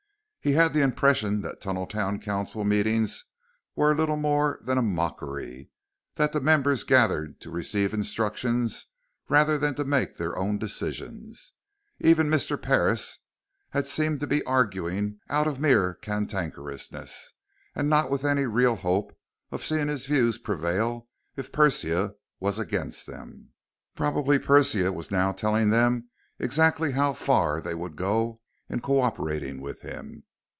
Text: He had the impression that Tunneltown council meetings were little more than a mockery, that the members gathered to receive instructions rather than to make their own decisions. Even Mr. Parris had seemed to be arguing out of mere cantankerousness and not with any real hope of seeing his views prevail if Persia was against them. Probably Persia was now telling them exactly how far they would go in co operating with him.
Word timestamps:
He 0.43 0.53
had 0.53 0.73
the 0.73 0.81
impression 0.81 1.41
that 1.43 1.61
Tunneltown 1.61 2.19
council 2.19 2.65
meetings 2.65 3.25
were 3.75 3.93
little 3.93 4.17
more 4.17 4.59
than 4.63 4.79
a 4.79 4.81
mockery, 4.81 5.69
that 6.15 6.31
the 6.31 6.41
members 6.41 6.83
gathered 6.83 7.39
to 7.41 7.51
receive 7.51 7.93
instructions 7.93 8.87
rather 9.29 9.59
than 9.59 9.75
to 9.75 9.85
make 9.85 10.17
their 10.17 10.35
own 10.35 10.57
decisions. 10.57 11.53
Even 11.99 12.27
Mr. 12.27 12.59
Parris 12.59 13.19
had 13.69 13.85
seemed 13.85 14.19
to 14.19 14.25
be 14.25 14.43
arguing 14.45 15.19
out 15.29 15.45
of 15.45 15.59
mere 15.59 15.93
cantankerousness 15.93 17.33
and 17.75 17.87
not 17.87 18.09
with 18.09 18.25
any 18.25 18.47
real 18.47 18.77
hope 18.77 19.15
of 19.51 19.63
seeing 19.63 19.89
his 19.89 20.07
views 20.07 20.39
prevail 20.39 21.07
if 21.35 21.51
Persia 21.51 22.15
was 22.39 22.57
against 22.57 23.05
them. 23.05 23.49
Probably 23.95 24.39
Persia 24.39 24.91
was 24.91 25.11
now 25.11 25.33
telling 25.33 25.69
them 25.69 26.09
exactly 26.39 26.93
how 26.93 27.13
far 27.13 27.61
they 27.61 27.75
would 27.75 27.95
go 27.95 28.41
in 28.69 28.81
co 28.81 29.01
operating 29.01 29.61
with 29.61 29.81
him. 29.81 30.23